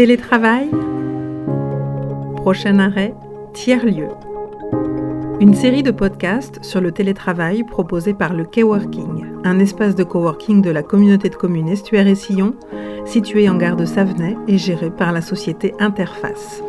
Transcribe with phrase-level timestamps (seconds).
[0.00, 0.70] Télétravail
[2.36, 3.12] Prochain arrêt,
[3.52, 4.08] tiers-lieu.
[5.40, 10.62] Une série de podcasts sur le télétravail proposé par le Coworking, un espace de coworking
[10.62, 12.54] de la communauté de communes Estuaire et Sillon,
[13.04, 16.62] situé en gare de Savenay et géré par la société Interface.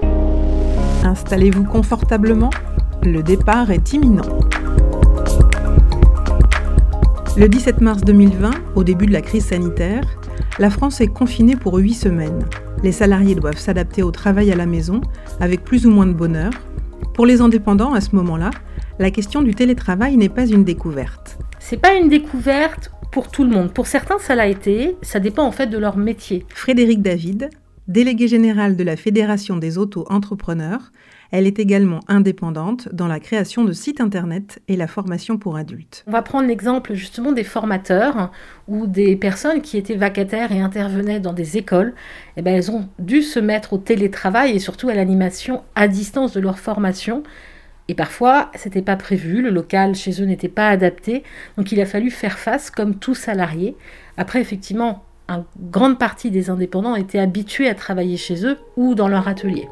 [1.05, 2.49] Installez-vous confortablement,
[3.01, 4.39] le départ est imminent.
[7.37, 10.03] Le 17 mars 2020, au début de la crise sanitaire,
[10.61, 12.45] la France est confinée pour huit semaines.
[12.83, 15.01] Les salariés doivent s'adapter au travail à la maison
[15.39, 16.51] avec plus ou moins de bonheur.
[17.15, 18.51] Pour les indépendants, à ce moment-là,
[18.99, 21.39] la question du télétravail n'est pas une découverte.
[21.57, 23.73] C'est pas une découverte pour tout le monde.
[23.73, 24.95] Pour certains, ça l'a été.
[25.01, 26.45] Ça dépend en fait de leur métier.
[26.49, 27.49] Frédéric David,
[27.87, 30.91] délégué général de la Fédération des auto-entrepreneurs,
[31.31, 36.03] elle est également indépendante dans la création de sites internet et la formation pour adultes.
[36.07, 38.31] On va prendre l'exemple justement des formateurs
[38.67, 41.93] ou des personnes qui étaient vacataires et intervenaient dans des écoles.
[42.37, 46.33] Eh bien, elles ont dû se mettre au télétravail et surtout à l'animation à distance
[46.33, 47.23] de leur formation.
[47.87, 51.23] Et parfois, c'était pas prévu, le local chez eux n'était pas adapté,
[51.57, 53.75] donc il a fallu faire face comme tout salarié.
[54.17, 59.07] Après, effectivement, une grande partie des indépendants étaient habitués à travailler chez eux ou dans
[59.07, 59.67] leur atelier.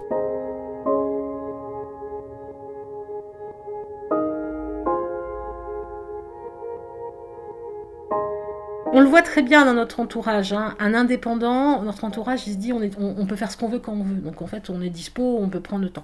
[8.99, 10.51] On le voit très bien dans notre entourage.
[10.51, 10.75] Hein.
[10.77, 13.93] Un indépendant, notre entourage, il se dit on, on, peut faire ce qu'on veut quand
[13.93, 14.15] on veut.
[14.15, 16.03] Donc en fait, on est dispo, on peut prendre le temps.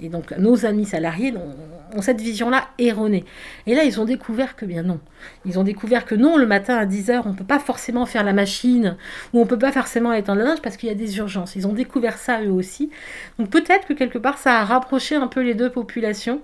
[0.00, 1.32] Et donc nos amis salariés
[1.94, 3.24] ont, cette vision-là erronée.
[3.66, 5.00] Et là, ils ont découvert que bien non.
[5.46, 8.22] Ils ont découvert que non, le matin à 10h, on ne peut pas forcément faire
[8.22, 8.96] la machine,
[9.32, 11.56] ou on ne peut pas forcément étendre la linge parce qu'il y a des urgences.
[11.56, 12.90] Ils ont découvert ça eux aussi.
[13.38, 16.42] Donc peut-être que quelque part, ça a rapproché un peu les deux populations.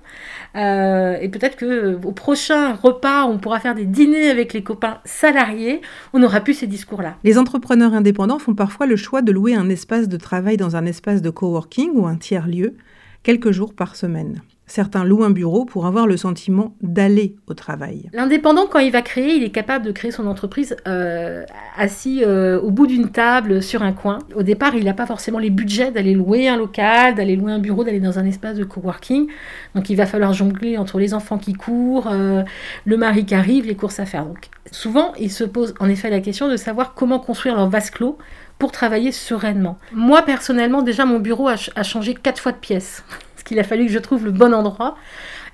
[0.56, 4.62] Euh, et peut-être que euh, au prochain repas, on pourra faire des dîners avec les
[4.62, 5.82] copains salariés,
[6.14, 7.16] on n'aura plus ces discours-là.
[7.24, 10.86] Les entrepreneurs indépendants font parfois le choix de louer un espace de travail dans un
[10.86, 12.76] espace de coworking ou un tiers-lieu
[13.22, 14.42] quelques jours par semaine.
[14.66, 18.08] Certains louent un bureau pour avoir le sentiment d'aller au travail.
[18.14, 21.44] L'indépendant, quand il va créer, il est capable de créer son entreprise euh,
[21.76, 24.20] assis euh, au bout d'une table sur un coin.
[24.34, 27.58] Au départ, il n'a pas forcément les budgets d'aller louer un local, d'aller louer un
[27.58, 29.26] bureau, d'aller dans un espace de coworking.
[29.74, 32.42] Donc il va falloir jongler entre les enfants qui courent, euh,
[32.86, 34.24] le mari qui arrive, les courses à faire.
[34.24, 37.90] Donc souvent, il se pose en effet la question de savoir comment construire leur vase
[37.90, 38.16] clos
[38.62, 39.76] pour travailler sereinement.
[39.92, 43.02] Moi, personnellement, déjà, mon bureau a, changé quatre fois de pièce.
[43.34, 44.96] Parce qu'il a fallu que je trouve le bon endroit.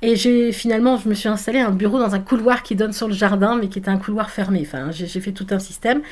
[0.02, 3.08] Et j'ai finalement, je me suis installé un bureau dans un couloir qui donne sur
[3.08, 4.60] le jardin, mais qui était un couloir fermé.
[4.60, 6.02] Enfin, j'ai fait tout un système.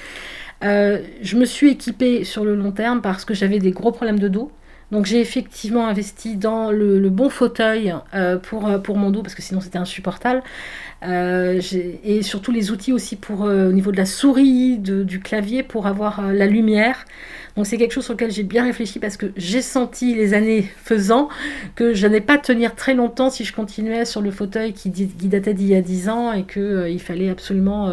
[0.64, 4.18] Euh, je me suis équipée sur le long terme parce que j'avais des gros problèmes
[4.18, 4.50] de dos.
[4.92, 9.34] Donc j'ai effectivement investi dans le, bon fauteuil euh, pour, euh, pour mon dos parce
[9.34, 10.42] que sinon c'était insupportable.
[11.02, 11.60] Euh,
[12.04, 16.32] et surtout les outils aussi pour au niveau de la souris, du clavier pour avoir
[16.32, 17.04] la lumière.
[17.56, 20.70] Donc c'est quelque chose sur lequel j'ai bien réfléchi parce que j'ai senti les années
[20.84, 21.28] faisant
[21.74, 25.28] que je n'allais pas tenir très longtemps si je continuais sur le fauteuil qui, qui
[25.28, 27.92] datait d'il y a 10 ans et qu'il il fallait absolument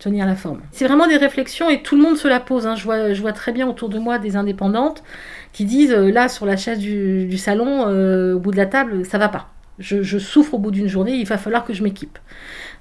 [0.00, 0.60] tenir la forme.
[0.72, 2.66] C'est vraiment des réflexions et tout le monde se la pose.
[2.66, 2.74] Hein.
[2.74, 5.04] Je, vois, je vois très bien autour de moi des indépendantes
[5.52, 9.04] qui disent euh, là sur la chaise du, salon, euh, au bout de la table,
[9.04, 9.50] ça va pas.
[9.78, 12.18] Je, souffre au bout d'une journée, il va falloir que je m'équipe.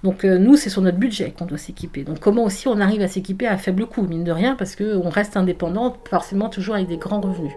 [0.03, 2.03] Donc euh, nous, c'est sur notre budget qu'on doit s'équiper.
[2.03, 5.09] Donc comment aussi on arrive à s'équiper à faible coût, mine de rien, parce qu'on
[5.09, 7.53] reste indépendant, forcément toujours avec des grands revenus.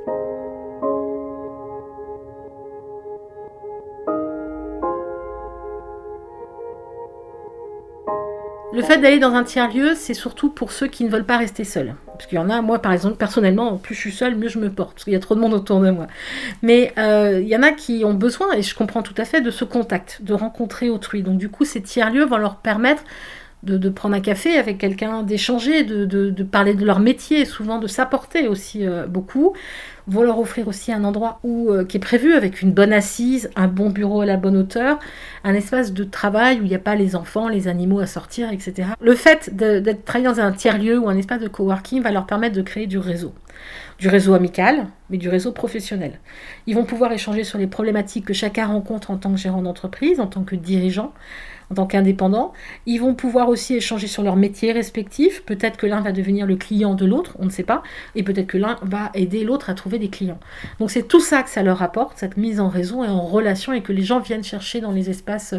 [8.75, 11.63] Le fait d'aller dans un tiers-lieu, c'est surtout pour ceux qui ne veulent pas rester
[11.63, 11.95] seuls.
[12.07, 14.59] Parce qu'il y en a, moi par exemple, personnellement, plus je suis seule, mieux je
[14.59, 16.07] me porte, parce qu'il y a trop de monde autour de moi.
[16.63, 19.43] Mais euh, il y en a qui ont besoin, et je comprends tout à fait,
[19.43, 21.23] de ce contact, de rencontrer autrui.
[21.23, 23.05] Donc du coup, ces tiers-lieux vont leur permettre
[23.63, 28.49] de, prendre un café avec quelqu'un, d'échanger, de, parler de leur métier, souvent de s'apporter
[28.49, 29.55] aussi euh, beaucoup,
[30.09, 33.51] vont leur offrir aussi un endroit où, euh, qui est prévu avec une bonne assise,
[33.55, 34.99] un bon bureau à la bonne hauteur,
[35.45, 38.51] un espace de travail où il n'y a pas les enfants, les animaux à sortir,
[38.51, 38.89] etc.
[39.01, 42.57] Le fait d'être travaillé dans un tiers-lieu ou un espace de coworking va leur permettre
[42.57, 43.33] de créer du réseau.
[43.99, 46.19] Du réseau amical, mais du réseau professionnel.
[46.67, 50.19] Ils vont pouvoir échanger sur les problématiques que chacun rencontre en tant que gérant d'entreprise,
[50.19, 51.13] en tant que dirigeant,
[51.71, 52.53] en tant qu'indépendants.
[52.87, 55.43] Ils vont pouvoir aussi échanger sur leurs métiers respectifs.
[55.45, 57.83] Peut-être que l'un va devenir le client de l'autre, on ne sait pas.
[58.15, 60.41] Et peut-être que l'un va aider l'autre à trouver des clients.
[60.81, 63.73] Donc c'est tout ça que ça leur apporte, cette mise en réseau et en relation
[63.73, 65.55] et que les gens viennent chercher dans les espaces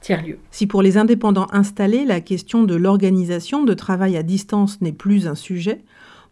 [0.00, 0.38] tiers-lieux.
[0.50, 5.26] Si pour les indépendants installés, la question de l'organisation de travail à distance n'est plus
[5.26, 5.80] un sujet,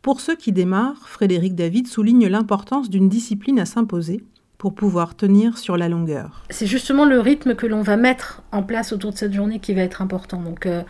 [0.05, 4.23] pour ceux qui démarrent, Frédéric David souligne l'importance d'une discipline à s'imposer
[4.59, 6.45] pour pouvoir tenir sur la longueur.
[6.51, 9.73] C'est justement le rythme que l'on va mettre en place autour de cette journée qui
[9.73, 10.43] va être important.
[10.43, 10.83] Donc euh,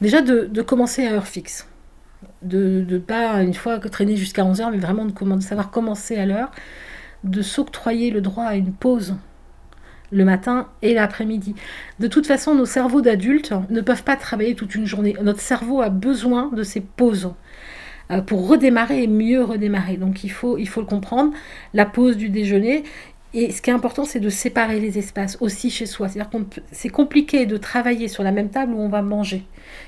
[0.00, 1.68] déjà de, commencer à heure fixe.
[2.40, 6.16] De ne pas, une fois que traîner jusqu'à 11h, mais vraiment de, de savoir commencer
[6.16, 6.50] à l'heure,
[7.24, 9.16] de s'octroyer le droit à une pause
[10.10, 11.54] le matin et l'après-midi.
[12.00, 15.14] De toute façon, nos cerveaux d'adultes ne peuvent pas travailler toute une journée.
[15.20, 17.34] Notre cerveau a besoin de ces pauses
[18.20, 19.96] pour redémarrer et mieux redémarrer.
[19.96, 21.32] Donc il faut, il faut le comprendre.
[21.72, 22.84] La pause du déjeuner.
[23.34, 26.08] Et ce qui est important, c'est de séparer les espaces aussi chez soi.
[26.08, 29.44] C'est-à-dire que c'est compliqué de travailler sur la même table où on va manger.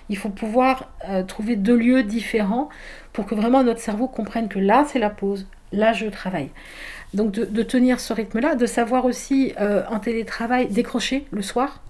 [0.08, 2.70] Il faut pouvoir euh, trouver deux lieux différents
[3.12, 6.50] pour que vraiment notre cerveau comprenne que là, c'est la pause, là, je travaille.
[7.12, 11.82] Donc de, tenir ce rythme-là, de savoir aussi euh, en télétravail décrocher le soir,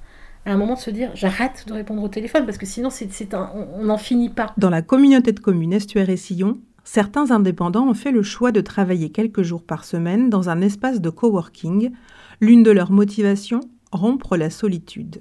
[0.47, 3.09] à un moment de se dire j'arrête de répondre au téléphone parce que sinon c'est,
[3.35, 4.53] on n'en finit pas.
[4.57, 8.61] Dans la communauté de communes Estuaire et Sillon, certains indépendants ont fait le choix de
[8.61, 11.93] travailler quelques jours par semaine dans un espace de coworking.
[12.41, 13.61] L'une de leurs motivations,
[13.93, 15.21] rompre la solitude.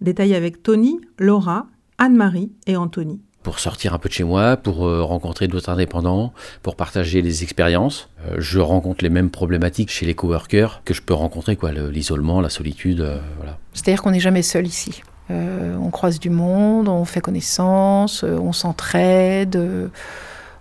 [0.00, 1.66] Détail avec Tony, Laura,
[1.98, 6.32] Anne-Marie et Anthony pour sortir un peu de chez moi, pour euh, rencontrer d'autres indépendants,
[6.62, 8.08] pour partager les expériences.
[8.26, 12.40] Euh, je rencontre les mêmes problématiques chez les coworkers que je peux rencontrer, quoi, l'isolement,
[12.40, 13.58] la solitude, euh, voilà.
[13.72, 15.02] C'est-à-dire qu'on n'est jamais seul ici.
[15.30, 19.90] on croise du monde, on fait connaissance, on s'entraide.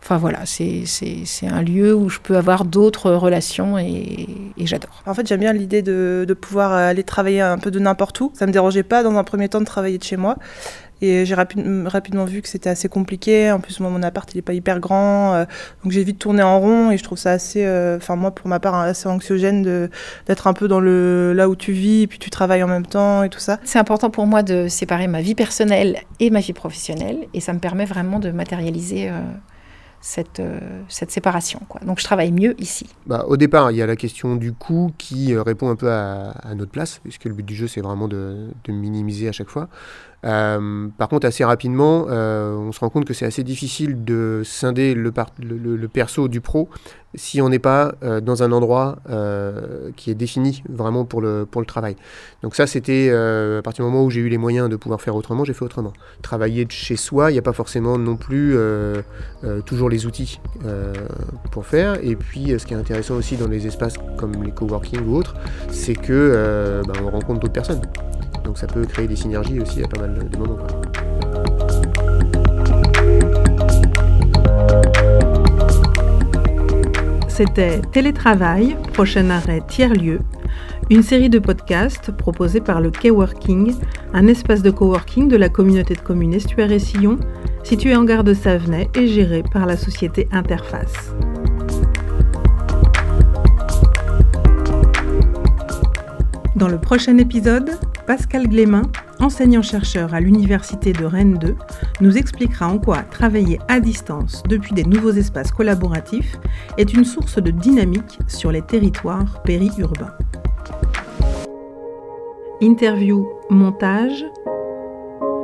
[0.01, 0.85] Enfin voilà, c'est
[1.43, 4.27] un lieu où je peux avoir d'autres relations et,
[4.57, 5.03] j'adore.
[5.05, 8.31] En fait, j'aime bien l'idée de, de, pouvoir aller travailler un peu de n'importe où.
[8.33, 10.37] Ça me dérangeait pas dans un premier temps de travailler de chez moi.
[11.01, 13.51] Et j'ai rapidement vu que c'était assez compliqué.
[13.51, 15.33] En plus, moi, mon appart, il n'est pas hyper grand.
[15.33, 15.45] Euh,
[15.83, 18.47] donc, j'ai vite tourné en rond et je trouve ça assez, euh, enfin, moi, pour
[18.47, 19.89] ma part, assez anxiogène
[20.27, 22.85] d'être un peu dans le, là où tu vis et puis tu travailles en même
[22.85, 23.59] temps et tout ça.
[23.63, 27.27] C'est important pour moi de séparer ma vie personnelle et ma vie professionnelle.
[27.33, 29.09] Et ça me permet vraiment de matérialiser.
[29.09, 29.21] Euh,
[30.01, 30.41] cette,
[30.87, 31.59] cette séparation.
[31.67, 31.81] Quoi.
[31.85, 32.87] Donc je travaille mieux ici.
[33.05, 36.31] Bah, au départ, il y a la question du coût qui répond un peu à,
[36.41, 39.49] à notre place, puisque le but du jeu, c'est vraiment de, de, minimiser à chaque
[39.49, 39.67] fois.
[40.25, 44.41] Euh, par contre, assez rapidement, euh, on se rend compte que c'est assez difficile de
[44.43, 45.11] scinder le,
[45.87, 46.69] perso du pro
[47.15, 48.97] si on n'est pas euh, dans un endroit
[49.95, 51.95] qui est défini vraiment pour le, travail.
[52.43, 55.15] Donc ça, c'était à partir du moment où j'ai eu les moyens de pouvoir faire
[55.15, 55.93] autrement, j'ai fait autrement.
[56.21, 58.57] Travailler de chez soi, il n'y a pas forcément non plus
[59.65, 60.39] toujours les outils
[61.51, 61.97] pour faire.
[62.03, 65.35] Et puis, ce qui est intéressant aussi dans les espaces comme les coworking ou autres,
[65.69, 67.81] c'est que bah, on rencontre d'autres personnes.
[68.49, 70.57] Donc ça peut créer des synergies aussi à pas mal de moments.
[77.27, 80.21] C'était Télétravail, prochain arrêt tiers-lieu,
[80.89, 83.75] une série de podcasts proposés par le K-Working,
[84.13, 87.19] un espace de coworking de la communauté de communes Estuaire et Sillon,
[87.61, 91.13] situé en gare de Savenay et géré par la société Interface.
[96.55, 97.77] Dans le prochain épisode,
[98.09, 98.81] Pascal Glémin,
[99.19, 101.55] enseignant-chercheur à l'Université de Rennes 2,
[102.01, 106.35] nous expliquera en quoi travailler à distance depuis des nouveaux espaces collaboratifs
[106.79, 110.15] est une source de dynamique sur les territoires périurbains.
[112.61, 114.25] Interview, montage,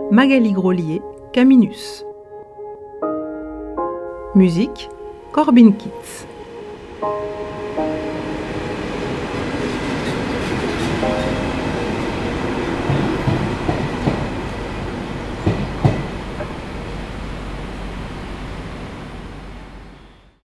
[0.10, 1.04] Magali Grolier,
[1.34, 2.04] Caminus.
[4.34, 4.90] Musique,
[5.34, 6.28] Corbin Kitts.